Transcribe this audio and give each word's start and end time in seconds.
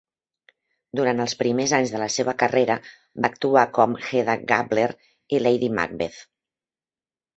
Durant 0.99 1.19
els 1.25 1.35
primers 1.41 1.73
anys 1.79 1.91
de 1.95 1.99
la 2.03 2.07
seva 2.15 2.33
carrera, 2.43 2.77
va 3.25 3.29
actuar 3.33 3.67
com 3.77 3.93
Hedda 4.07 4.37
Gabler 4.53 4.89
i 5.37 5.43
Lady 5.45 5.71
Macbeth. 5.81 6.21